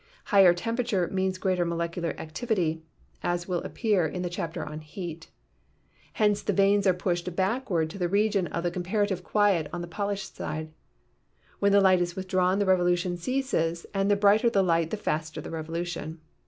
[0.23, 2.81] Higher tem perature means greater molecular activity
[3.21, 5.27] (as will appear 40 PHYSICS in the chapter on Heat).
[6.13, 10.07] Hence the vanes are pushed backward into the region of comparative quiet on the pol
[10.09, 10.71] ished side.
[11.59, 15.51] When light is withdrawn the revolution ceases and the brighter the light the faster the
[15.51, 16.19] revolution.